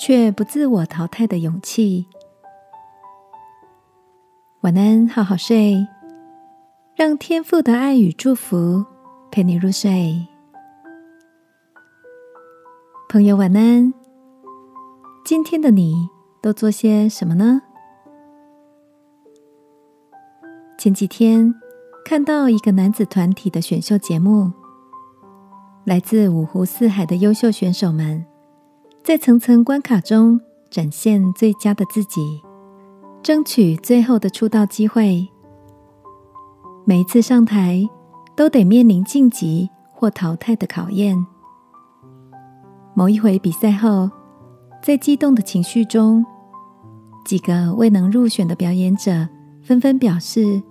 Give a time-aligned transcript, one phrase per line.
[0.00, 2.06] 却不自我淘汰的勇气。
[4.62, 5.86] 晚安，好好睡，
[6.96, 8.86] 让天父的爱与祝福
[9.30, 10.26] 陪你入睡。
[13.10, 13.92] 朋友，晚安。
[15.22, 16.08] 今天的你
[16.40, 17.60] 都做些什么呢？
[20.78, 21.54] 前几天
[22.06, 24.50] 看到一个男子团体的选秀节目，
[25.84, 28.29] 来自五湖四海的优秀选手们。
[29.10, 32.40] 在层层关卡中展现最佳的自己，
[33.24, 35.26] 争取最后的出道机会。
[36.84, 37.90] 每一次上台，
[38.36, 41.26] 都得面临晋级或淘汰的考验。
[42.94, 44.08] 某一回比赛后，
[44.80, 46.24] 在激动的情绪中，
[47.24, 49.28] 几个未能入选的表演者
[49.60, 50.62] 纷纷表示：“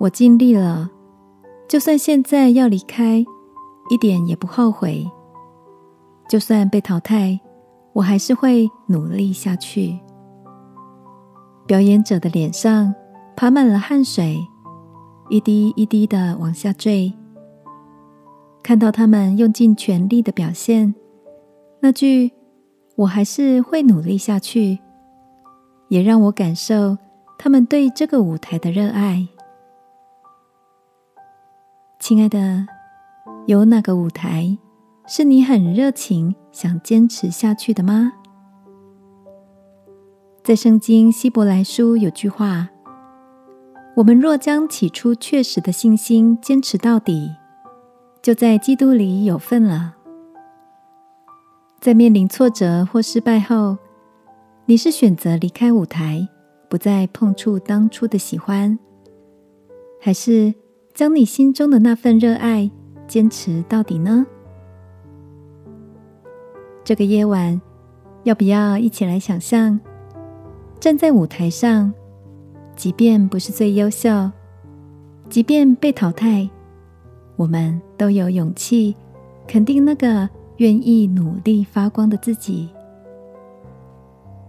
[0.00, 0.90] 我尽力了，
[1.68, 3.22] 就算现在要离开，
[3.90, 5.06] 一点也不后悔。”
[6.32, 7.38] 就算被淘汰，
[7.92, 10.00] 我还是会努力下去。
[11.66, 12.94] 表演者的脸上
[13.36, 14.38] 爬满了汗水，
[15.28, 17.12] 一滴一滴的往下坠。
[18.62, 20.94] 看到他们用尽全力的表现，
[21.80, 22.32] 那句
[22.96, 24.78] “我还是会努力下去”，
[25.90, 26.96] 也让我感受
[27.38, 29.28] 他们对这个舞台的热爱。
[31.98, 32.66] 亲爱的，
[33.44, 34.56] 有哪个舞台？
[35.06, 38.12] 是你很热情，想坚持下去的吗？
[40.44, 42.68] 在圣经希伯来书有句话
[43.96, 47.30] ：“我们若将起初确实的信心坚持到底，
[48.22, 49.96] 就在基督里有份了。”
[51.80, 53.76] 在面临挫折或失败后，
[54.66, 56.28] 你是选择离开舞台，
[56.68, 58.78] 不再碰触当初的喜欢，
[60.00, 60.54] 还是
[60.94, 62.70] 将你心中的那份热爱
[63.08, 64.24] 坚持到底呢？
[66.84, 67.60] 这个夜晚，
[68.24, 69.78] 要不要一起来想象，
[70.80, 71.92] 站在舞台上，
[72.74, 74.30] 即便不是最优秀，
[75.28, 76.50] 即便被淘汰，
[77.36, 78.94] 我们都有勇气
[79.46, 82.68] 肯定那个愿意努力发光的自己。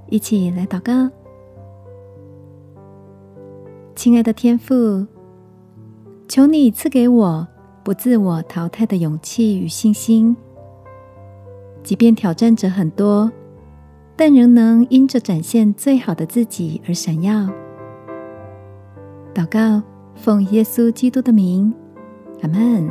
[0.09, 1.09] 一起来祷告，
[3.95, 5.05] 亲爱的天父，
[6.27, 7.47] 求你赐给我
[7.83, 10.35] 不自我淘汰的勇气与信心。
[11.83, 13.31] 即便挑战者很多，
[14.15, 17.49] 但仍能因着展现最好的自己而闪耀。
[19.33, 19.83] 祷告，
[20.15, 21.73] 奉耶稣基督的名，
[22.41, 22.89] 阿门。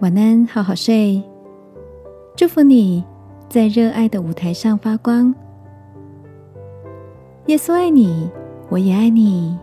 [0.00, 1.22] 晚安，好好睡。
[2.36, 3.04] 祝福你
[3.48, 5.34] 在热爱的舞台上发光。
[7.46, 8.30] 耶稣爱你，
[8.68, 9.58] 我也爱你。